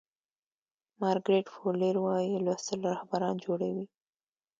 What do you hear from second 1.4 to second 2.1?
فو لیر